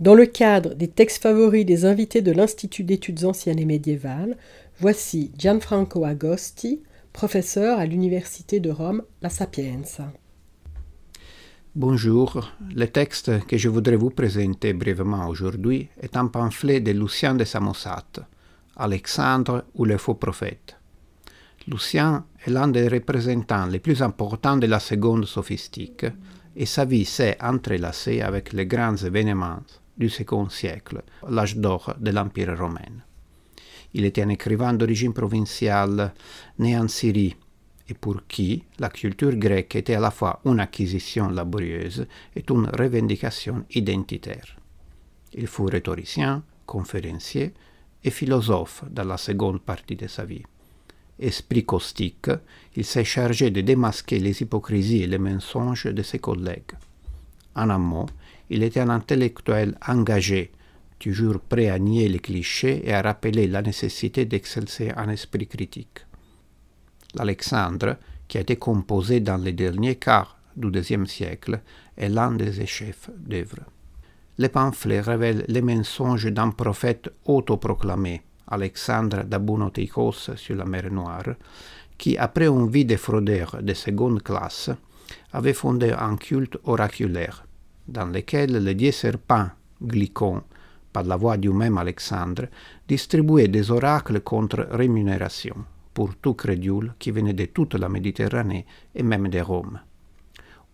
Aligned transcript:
Dans 0.00 0.14
le 0.14 0.26
cadre 0.26 0.74
des 0.74 0.88
textes 0.88 1.22
favoris 1.22 1.66
des 1.66 1.84
invités 1.84 2.22
de 2.22 2.32
l'Institut 2.32 2.84
d'études 2.84 3.24
anciennes 3.24 3.58
et 3.58 3.64
médiévales, 3.64 4.36
voici 4.78 5.32
Gianfranco 5.36 6.04
Agosti, 6.04 6.82
professeur 7.12 7.78
à 7.78 7.84
l'Université 7.84 8.60
de 8.60 8.70
Rome 8.70 9.02
La 9.22 9.28
Sapienza. 9.28 10.12
Bonjour, 11.74 12.52
le 12.74 12.86
texte 12.86 13.44
que 13.46 13.58
je 13.58 13.68
voudrais 13.68 13.96
vous 13.96 14.10
présenter 14.10 14.72
brièvement 14.72 15.26
aujourd'hui 15.28 15.88
est 16.00 16.16
un 16.16 16.26
pamphlet 16.26 16.80
de 16.80 16.92
Lucien 16.92 17.34
de 17.34 17.44
Samosate, 17.44 18.20
Alexandre 18.76 19.64
ou 19.74 19.84
le 19.84 19.96
faux 19.96 20.14
prophète. 20.14 20.77
Lucien 21.70 22.24
est 22.46 22.50
l'un 22.50 22.68
des 22.68 22.88
représentants 22.88 23.66
les 23.66 23.78
plus 23.78 24.00
importants 24.02 24.56
de 24.56 24.66
la 24.66 24.80
seconde 24.80 25.26
sophistique 25.26 26.06
et 26.56 26.64
sa 26.64 26.86
vie 26.86 27.04
s'est 27.04 27.36
entrelacée 27.42 28.22
avec 28.22 28.54
les 28.54 28.64
grands 28.64 28.96
événements 28.96 29.60
du 29.98 30.08
second 30.08 30.48
siècle, 30.48 31.02
l'âge 31.28 31.56
d'or 31.56 31.94
de 32.00 32.10
l'Empire 32.10 32.56
romain. 32.58 33.04
Il 33.92 34.06
était 34.06 34.22
un 34.22 34.30
écrivain 34.30 34.72
d'origine 34.72 35.12
provinciale, 35.12 36.14
né 36.58 36.78
en 36.78 36.88
Syrie, 36.88 37.36
et 37.86 37.94
pour 37.94 38.26
qui 38.26 38.64
la 38.78 38.88
culture 38.88 39.36
grecque 39.36 39.76
était 39.76 39.94
à 39.94 40.00
la 40.00 40.10
fois 40.10 40.40
une 40.46 40.60
acquisition 40.60 41.28
laborieuse 41.28 42.06
et 42.34 42.44
une 42.48 42.68
revendication 42.68 43.66
identitaire. 43.74 44.56
Il 45.34 45.46
fut 45.46 45.64
rhétoricien, 45.64 46.42
conférencier 46.64 47.52
et 48.02 48.10
philosophe 48.10 48.84
dans 48.90 49.04
la 49.04 49.18
seconde 49.18 49.60
partie 49.60 49.96
de 49.96 50.06
sa 50.06 50.24
vie. 50.24 50.44
Esprit 51.18 51.64
caustique, 51.64 52.30
il 52.76 52.84
s'est 52.84 53.04
chargé 53.04 53.50
de 53.50 53.60
démasquer 53.60 54.20
les 54.20 54.40
hypocrisies 54.40 55.02
et 55.02 55.06
les 55.06 55.18
mensonges 55.18 55.86
de 55.86 56.02
ses 56.02 56.20
collègues. 56.20 56.74
En 57.56 57.70
un 57.70 57.78
mot, 57.78 58.06
il 58.50 58.62
était 58.62 58.80
un 58.80 58.88
intellectuel 58.88 59.76
engagé, 59.86 60.52
toujours 60.98 61.40
prêt 61.40 61.68
à 61.68 61.78
nier 61.78 62.08
les 62.08 62.20
clichés 62.20 62.82
et 62.84 62.92
à 62.92 63.02
rappeler 63.02 63.48
la 63.48 63.62
nécessité 63.62 64.26
d'excelser 64.26 64.92
un 64.96 65.08
esprit 65.08 65.46
critique. 65.46 66.06
L'Alexandre, 67.14 67.96
qui 68.28 68.38
a 68.38 68.42
été 68.42 68.56
composé 68.56 69.20
dans 69.20 69.38
les 69.38 69.52
derniers 69.52 69.96
quarts 69.96 70.38
du 70.56 70.70
deuxième 70.70 71.06
siècle, 71.06 71.60
est 71.96 72.08
l'un 72.08 72.32
des 72.32 72.66
chefs 72.66 73.10
d'œuvre. 73.16 73.64
Les 74.38 74.48
pamphlets 74.48 75.00
révèlent 75.00 75.44
les 75.48 75.62
mensonges 75.62 76.30
d'un 76.30 76.50
prophète 76.50 77.10
autoproclamé, 77.24 78.22
Alexandre 78.50 79.24
d'Abunoteikos 79.24 80.36
sur 80.36 80.56
la 80.56 80.64
mer 80.64 80.90
Noire, 80.90 81.34
qui, 81.96 82.16
après 82.16 82.46
une 82.46 82.68
vie 82.68 82.84
de 82.84 82.96
fraudeur 82.96 83.58
de 83.62 83.74
seconde 83.74 84.22
classe, 84.22 84.70
avait 85.32 85.54
fondé 85.54 85.92
un 85.92 86.16
culte 86.16 86.58
oraculaire 86.64 87.44
dans 87.86 88.06
lequel 88.06 88.62
les 88.62 88.74
dieux 88.74 88.92
serpents, 88.92 89.48
Glycon, 89.82 90.42
par 90.92 91.04
la 91.04 91.16
voix 91.16 91.36
du 91.36 91.50
même 91.50 91.78
Alexandre, 91.78 92.48
distribuait 92.86 93.48
des 93.48 93.70
oracles 93.70 94.20
contre 94.20 94.68
rémunération 94.70 95.56
pour 95.94 96.16
tout 96.16 96.34
crédule 96.34 96.94
qui 96.98 97.10
venait 97.10 97.32
de 97.32 97.46
toute 97.46 97.74
la 97.74 97.88
Méditerranée 97.88 98.66
et 98.94 99.02
même 99.02 99.28
de 99.28 99.40
Rome. 99.40 99.80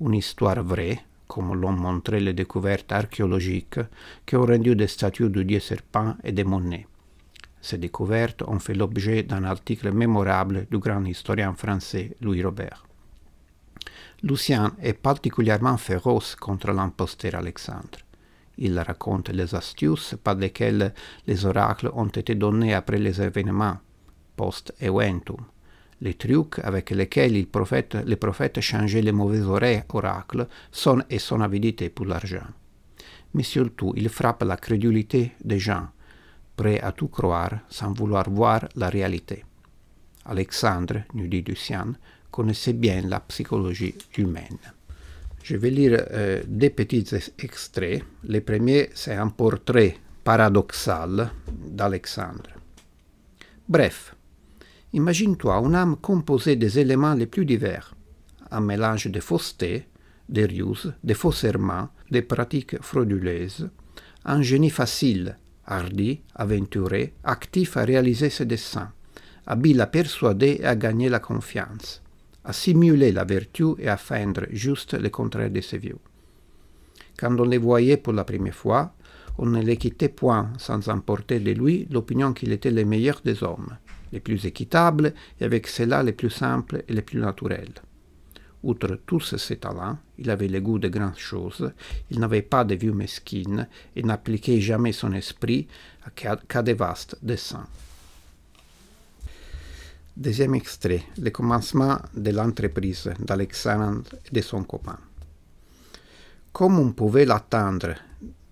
Une 0.00 0.14
histoire 0.14 0.62
vraie, 0.62 1.00
comme 1.28 1.54
l'ont 1.54 1.72
montré 1.72 2.20
les 2.20 2.32
découvertes 2.32 2.92
archéologiques 2.92 3.80
qui 4.26 4.36
ont 4.36 4.46
rendu 4.46 4.74
des 4.74 4.88
statues 4.88 5.30
du 5.30 5.44
dieu 5.44 5.60
serpent 5.60 6.16
et 6.24 6.32
des 6.32 6.44
monnaies. 6.44 6.86
Ces 7.62 7.78
découvertes 7.78 8.42
ont 8.42 8.58
fait 8.58 8.74
l'objet 8.74 9.22
d'un 9.22 9.44
article 9.44 9.92
mémorable 9.92 10.66
du 10.68 10.78
grand 10.78 11.04
historien 11.04 11.54
français 11.54 12.16
Louis 12.20 12.42
Robert. 12.42 12.84
Lucien 14.24 14.72
est 14.82 15.00
particulièrement 15.00 15.76
féroce 15.76 16.34
contre 16.34 16.72
l'imposteur 16.72 17.36
Alexandre. 17.36 18.00
Il 18.58 18.78
raconte 18.78 19.30
les 19.30 19.54
astuces 19.54 20.16
par 20.22 20.34
lesquelles 20.34 20.92
les 21.28 21.46
oracles 21.46 21.90
ont 21.94 22.08
été 22.08 22.34
donnés 22.34 22.74
après 22.74 22.98
les 22.98 23.22
événements, 23.22 23.78
post 24.36 24.74
eventum, 24.80 25.38
les 26.00 26.14
trucs 26.14 26.58
avec 26.64 26.90
lesquels 26.90 27.32
les 27.32 27.46
prophètes, 27.46 27.96
les 28.04 28.16
prophètes 28.16 28.60
changeaient 28.60 29.02
les 29.02 29.12
mauvais 29.12 29.40
oracles, 29.40 30.48
son 30.72 31.00
et 31.08 31.20
son 31.20 31.40
avidité 31.40 31.90
pour 31.90 32.06
l'argent. 32.06 32.46
Mais 33.34 33.44
surtout, 33.44 33.94
il 33.96 34.08
frappe 34.08 34.42
la 34.42 34.56
crédulité 34.56 35.32
des 35.44 35.60
gens, 35.60 35.88
à 36.66 36.92
tout 36.92 37.08
croire 37.08 37.58
sans 37.68 37.92
vouloir 37.92 38.30
voir 38.30 38.68
la 38.76 38.88
réalité. 38.88 39.44
Alexandre, 40.24 41.02
nous 41.14 41.26
dit 41.26 41.42
Lucien, 41.42 41.94
connaissait 42.30 42.72
bien 42.72 43.02
la 43.02 43.20
psychologie 43.20 43.94
humaine. 44.16 44.58
Je 45.42 45.56
vais 45.56 45.70
lire 45.70 46.06
euh, 46.12 46.42
des 46.46 46.70
petits 46.70 47.04
extraits. 47.38 48.04
Le 48.28 48.40
premier, 48.40 48.90
c'est 48.94 49.14
un 49.14 49.28
portrait 49.28 49.96
paradoxal 50.22 51.30
d'Alexandre. 51.50 52.50
Bref, 53.68 54.14
imagine-toi 54.92 55.56
une 55.64 55.74
âme 55.74 55.96
composée 55.96 56.56
des 56.56 56.78
éléments 56.78 57.14
les 57.14 57.26
plus 57.26 57.44
divers, 57.44 57.94
un 58.50 58.60
mélange 58.60 59.08
de 59.08 59.20
fausseté, 59.20 59.86
de 60.28 60.42
ruses, 60.42 60.94
de 61.02 61.14
faux 61.14 61.32
serments, 61.32 61.88
de 62.10 62.20
pratiques 62.20 62.80
frauduleuses, 62.80 63.68
un 64.24 64.42
génie 64.42 64.70
facile, 64.70 65.36
hardi, 65.66 66.20
aventuré, 66.34 67.14
actif 67.24 67.76
à 67.76 67.84
réaliser 67.84 68.30
ses 68.30 68.46
desseins, 68.46 68.92
habile 69.46 69.80
à 69.80 69.86
persuader 69.86 70.58
et 70.60 70.66
à 70.66 70.76
gagner 70.76 71.08
la 71.08 71.20
confiance 71.20 72.02
à 72.44 72.52
simuler 72.52 73.12
la 73.12 73.24
vertu 73.24 73.74
et 73.78 73.88
à 73.88 73.96
feindre 73.96 74.46
juste 74.50 74.94
le 74.94 75.10
contraire 75.10 75.50
de 75.50 75.60
ses 75.60 75.78
vieux. 75.78 75.98
Quand 77.18 77.38
on 77.38 77.44
les 77.44 77.58
voyait 77.58 77.96
pour 77.96 78.12
la 78.12 78.24
première 78.24 78.54
fois, 78.54 78.94
on 79.38 79.46
ne 79.46 79.62
les 79.62 79.76
quittait 79.76 80.08
point 80.08 80.52
sans 80.58 80.88
emporter 80.88 81.40
de 81.40 81.52
lui 81.52 81.86
l'opinion 81.90 82.32
qu'il 82.32 82.52
était 82.52 82.70
le 82.70 82.84
meilleur 82.84 83.20
des 83.24 83.42
hommes, 83.42 83.76
les 84.12 84.20
plus 84.20 84.44
équitables 84.44 85.14
et 85.40 85.44
avec 85.44 85.66
cela 85.68 86.02
les 86.02 86.12
plus 86.12 86.30
simples 86.30 86.84
et 86.88 86.92
les 86.92 87.02
plus 87.02 87.20
naturels. 87.20 87.74
Outre 88.62 88.98
tous 89.06 89.36
ses 89.36 89.56
talents, 89.56 89.98
il 90.18 90.30
avait 90.30 90.48
le 90.48 90.60
goût 90.60 90.78
de 90.78 90.88
grandes 90.88 91.18
choses, 91.18 91.72
il 92.10 92.20
n'avait 92.20 92.42
pas 92.42 92.64
de 92.64 92.76
vues 92.76 92.92
mesquines 92.92 93.66
et 93.96 94.02
n'appliquait 94.02 94.60
jamais 94.60 94.92
son 94.92 95.12
esprit 95.12 95.66
qu'à 96.14 96.62
de 96.62 96.72
vastes 96.72 97.16
desseins. 97.22 97.66
Deuxième 100.16 100.54
extrait, 100.54 101.02
le 101.18 101.30
commencement 101.30 101.98
de 102.14 102.30
l'entreprise 102.30 103.10
d'Alexandre 103.18 104.10
et 104.26 104.34
de 104.34 104.42
son 104.42 104.62
copain. 104.62 104.98
Comme 106.52 106.78
on 106.78 106.92
pouvait 106.92 107.24
l'attendre 107.24 107.94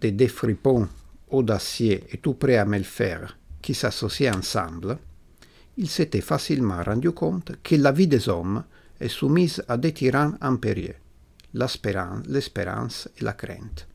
des 0.00 0.12
deux 0.12 0.28
fripons 0.28 0.88
audacieux 1.28 2.00
et 2.10 2.18
tout 2.18 2.34
prêts 2.34 2.56
à 2.56 2.64
me 2.64 2.78
le 2.78 2.84
faire 2.84 3.36
qui 3.60 3.74
s'associaient 3.74 4.34
ensemble, 4.34 4.98
il 5.76 5.88
s'était 5.88 6.22
facilement 6.22 6.82
rendu 6.82 7.12
compte 7.12 7.52
que 7.62 7.76
la 7.76 7.92
vie 7.92 8.08
des 8.08 8.28
hommes 8.28 8.64
est 9.00 9.08
soumise 9.08 9.62
à 9.68 9.76
des 9.76 9.92
tyrans 9.92 10.34
impérieux, 10.40 10.94
l'espérance 11.54 13.08
et 13.18 13.24
la 13.24 13.32
crainte, 13.32 13.86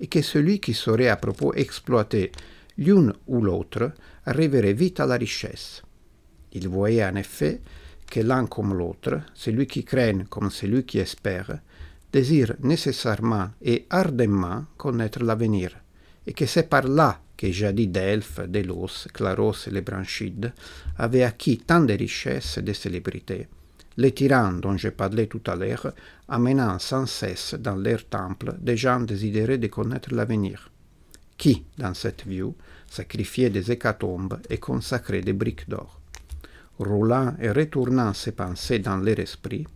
et 0.00 0.06
que 0.06 0.22
celui 0.22 0.60
qui 0.60 0.74
saurait 0.74 1.08
à 1.08 1.16
propos 1.16 1.54
exploiter 1.54 2.32
l'une 2.78 3.12
ou 3.26 3.42
l'autre 3.42 3.92
arriverait 4.26 4.72
vite 4.72 5.00
à 5.00 5.06
la 5.06 5.16
richesse. 5.16 5.82
Il 6.52 6.68
voyait 6.68 7.04
en 7.04 7.16
effet 7.16 7.60
que 8.10 8.20
l'un 8.20 8.46
comme 8.46 8.74
l'autre, 8.74 9.20
celui 9.34 9.66
qui 9.66 9.84
craint 9.84 10.24
comme 10.24 10.50
celui 10.50 10.84
qui 10.84 10.98
espère, 10.98 11.58
désire 12.12 12.54
nécessairement 12.62 13.48
et 13.60 13.86
ardemment 13.90 14.66
connaître 14.76 15.22
l'avenir, 15.22 15.76
et 16.26 16.32
que 16.32 16.46
c'est 16.46 16.68
par 16.68 16.84
là 16.84 17.20
que 17.36 17.50
jadis 17.50 17.88
Delphes, 17.88 18.40
Délos, 18.46 19.08
Claros 19.12 19.66
et 19.66 19.70
les 19.70 19.80
Branchides 19.80 20.52
avaient 20.98 21.24
acquis 21.24 21.58
tant 21.58 21.80
de 21.80 21.94
richesses 21.94 22.58
et 22.58 22.62
de 22.62 22.72
célébrités, 22.72 23.48
les 23.96 24.12
tyrans 24.12 24.52
dont 24.60 24.76
j'ai 24.76 24.90
parlé 24.90 25.26
tout 25.26 25.42
à 25.46 25.56
l'heure 25.56 25.92
amenant 26.28 26.78
sans 26.78 27.06
cesse 27.06 27.54
dans 27.54 27.76
leurs 27.76 28.08
temples 28.08 28.54
des 28.58 28.76
gens 28.76 29.00
désirés 29.00 29.58
de 29.58 29.68
connaître 29.68 30.14
l'avenir, 30.14 30.70
qui, 31.36 31.64
dans 31.78 31.94
cette 31.94 32.26
vue, 32.26 32.52
sacrifiaient 32.88 33.50
des 33.50 33.70
hécatombes 33.70 34.40
et 34.50 34.58
consacraient 34.58 35.20
des 35.20 35.32
briques 35.32 35.68
d'or? 35.68 36.00
Roulant 36.78 37.34
et 37.40 37.50
retournant 37.50 38.12
ses 38.14 38.32
pensées 38.32 38.80
dans 38.80 38.96
leur 38.96 39.20
esprit, 39.20 39.66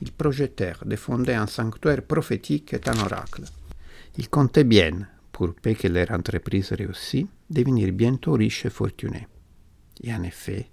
ils 0.00 0.12
projetèrent 0.12 0.84
de 0.84 0.96
fonder 0.96 1.34
un 1.34 1.46
sanctuaire 1.46 2.02
prophétique 2.02 2.74
et 2.74 2.88
un 2.88 2.98
oracle. 2.98 3.44
Ils 4.16 4.28
comptaient 4.28 4.64
bien, 4.64 5.06
pour 5.30 5.54
peu 5.54 5.74
que 5.74 5.86
leur 5.88 6.10
entreprise 6.10 6.72
réussît, 6.72 7.28
devenir 7.48 7.92
bientôt 7.92 8.32
riches 8.32 8.66
et 8.66 8.70
fortunés. 8.70 9.28
Et 10.02 10.12
en 10.12 10.22
effet, 10.22 10.68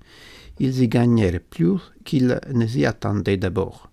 ils 0.60 0.81
y 0.81 0.88
gagnèrent 0.88 1.40
plus 1.42 1.80
qu'ils 2.04 2.40
ne 2.54 2.68
s'y 2.68 2.86
attendaient 2.86 3.38
d'abord, 3.38 3.90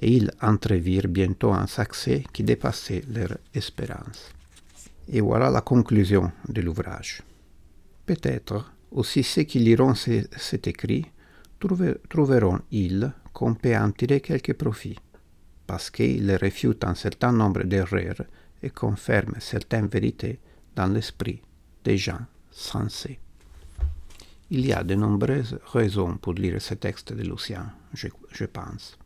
et 0.00 0.12
ils 0.16 0.30
entrevirent 0.42 1.08
bientôt 1.08 1.52
un 1.52 1.66
succès 1.66 2.24
qui 2.32 2.42
dépassait 2.42 3.04
leur 3.12 3.36
espérance. 3.54 4.32
Et 5.08 5.20
voilà 5.20 5.50
la 5.50 5.60
conclusion 5.60 6.30
de 6.48 6.60
l'ouvrage. 6.62 7.22
Peut-être 8.06 8.72
aussi 8.90 9.22
ceux 9.22 9.42
qui 9.42 9.58
liront 9.58 9.94
cet 9.94 10.66
écrit 10.66 11.06
trouveront, 12.08 12.60
ils, 12.70 13.12
qu'on 13.32 13.54
peut 13.54 13.76
en 13.76 13.90
tirer 13.92 14.20
quelques 14.20 14.54
profits, 14.54 14.98
parce 15.66 15.90
qu'ils 15.90 16.32
réfutent 16.32 16.84
un 16.84 16.94
certain 16.94 17.32
nombre 17.32 17.64
d'erreurs 17.64 18.24
et 18.62 18.70
confirment 18.70 19.36
certaines 19.38 19.86
vérités 19.86 20.40
dans 20.74 20.86
l'esprit 20.86 21.42
des 21.84 21.96
gens 21.96 22.26
sensés. 22.50 23.18
Il 24.52 24.66
y 24.66 24.72
a 24.72 24.82
de 24.82 24.96
nombreuses 24.96 25.60
raisons 25.72 26.16
pour 26.16 26.32
lire 26.34 26.60
ce 26.60 26.74
texte 26.74 27.12
de 27.12 27.22
Lucien, 27.22 27.72
je, 27.94 28.44
pense. 28.46 28.98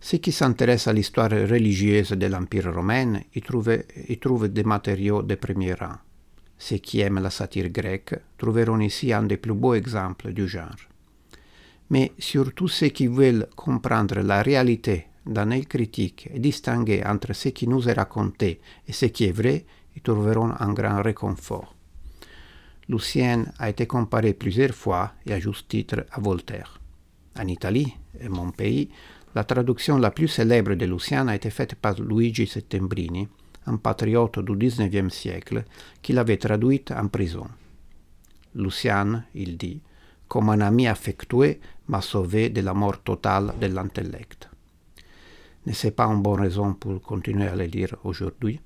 Ceux 0.00 0.18
qui 0.18 0.30
s'intéressent 0.30 0.86
à 0.86 0.92
l'histoire 0.92 1.30
religieuse 1.30 2.12
de 2.12 2.26
l'Empire 2.26 2.72
romain 2.72 3.20
y 3.34 3.40
trouvent 3.40 4.48
des 4.48 4.62
matériaux 4.62 5.22
de 5.22 5.34
premier 5.34 5.74
rang. 5.74 5.96
Ceux 6.56 6.76
qui 6.76 7.00
aiment 7.00 7.20
la 7.20 7.30
satire 7.30 7.70
grecque 7.70 8.14
trouveront 8.36 8.78
ici 8.78 9.12
un 9.12 9.24
des 9.24 9.36
plus 9.36 9.52
beaux 9.52 9.74
exemples 9.74 10.32
du 10.32 10.46
genre. 10.46 10.86
Mais 11.90 12.12
surtout 12.16 12.68
ceux 12.68 12.90
qui 12.90 13.08
veulent 13.08 13.48
comprendre 13.56 14.20
la 14.20 14.42
réalité 14.42 15.06
d'un 15.26 15.50
œil 15.50 15.66
critique 15.66 16.28
et 16.32 16.38
distinguer 16.38 17.02
entre 17.04 17.32
ce 17.32 17.48
qui 17.48 17.66
nous 17.66 17.88
est 17.88 17.94
raconté 17.94 18.60
et 18.86 18.92
ce 18.92 19.06
qui 19.06 19.24
est 19.24 19.32
vrai, 19.32 19.66
y 19.96 20.00
trouveront 20.00 20.52
un 20.56 20.72
grand 20.72 21.02
réconfort. 21.02 21.74
Lucien 22.88 23.52
a 23.58 23.68
été 23.68 23.86
comparé 23.86 24.32
plusieurs 24.32 24.74
fois, 24.74 25.12
et 25.26 25.34
à 25.34 25.38
juste 25.38 25.68
titre, 25.68 26.06
à 26.10 26.20
Voltaire. 26.20 26.80
En 27.38 27.46
Italie, 27.46 27.94
et 28.18 28.30
mon 28.30 28.50
pays, 28.50 28.88
la 29.34 29.44
traduction 29.44 29.98
la 29.98 30.10
plus 30.10 30.28
célèbre 30.28 30.74
de 30.74 30.86
Lucien 30.86 31.28
a 31.28 31.34
été 31.34 31.50
faite 31.50 31.74
par 31.74 32.00
Luigi 32.00 32.46
Settembrini, 32.46 33.28
un 33.66 33.76
patriote 33.76 34.38
du 34.38 34.56
XIXe 34.56 35.12
siècle, 35.12 35.64
qui 36.00 36.14
l'avait 36.14 36.38
traduite 36.38 36.90
en 36.92 37.08
prison. 37.08 37.46
Lucien, 38.54 39.24
il 39.34 39.58
dit, 39.58 39.82
comme 40.26 40.48
un 40.48 40.60
ami 40.62 40.88
affectueux, 40.88 41.58
m'a 41.88 42.00
sauvé 42.00 42.48
de 42.48 42.62
la 42.62 42.72
mort 42.72 43.02
totale 43.02 43.52
de 43.60 43.66
l'intellect. 43.66 44.48
Ne 45.66 45.74
c'est 45.74 45.90
pas 45.90 46.06
une 46.06 46.22
bonne 46.22 46.40
raison 46.40 46.72
pour 46.72 47.02
continuer 47.02 47.48
à 47.48 47.54
le 47.54 47.64
lire 47.64 47.96
aujourd'hui 48.04 48.58